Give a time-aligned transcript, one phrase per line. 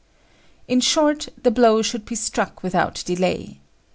[0.67, 3.59] In short, the blow should be struck without delay.